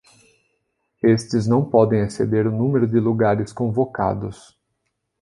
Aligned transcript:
Estes 1.03 1.45
não 1.45 1.63
podem 1.63 2.01
exceder 2.01 2.47
o 2.47 2.51
número 2.51 2.87
de 2.87 2.99
lugares 2.99 3.53
convocados. 3.53 4.59